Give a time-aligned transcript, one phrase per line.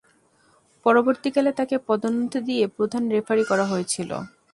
[0.85, 4.09] পরবর্তীকালে তাকে পদোন্নতি দিয়ে প্রধান রেফারি করা হয়েছিল।